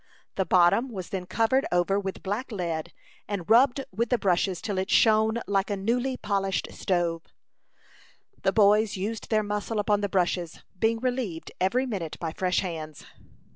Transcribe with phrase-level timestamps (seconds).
[0.33, 2.91] The bottom was then covered over with black lead,
[3.27, 7.21] and rubbed with the brushes till it shone like a newly polished stove.
[8.41, 13.05] The boys used their muscle upon the brushes, being relieved every minute by fresh hands.